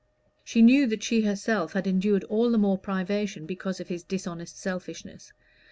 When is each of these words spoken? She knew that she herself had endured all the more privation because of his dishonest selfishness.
She 0.43 0.63
knew 0.63 0.87
that 0.87 1.03
she 1.03 1.21
herself 1.21 1.73
had 1.73 1.85
endured 1.85 2.23
all 2.23 2.49
the 2.49 2.57
more 2.57 2.79
privation 2.79 3.45
because 3.45 3.79
of 3.79 3.87
his 3.89 4.01
dishonest 4.01 4.57
selfishness. 4.57 5.31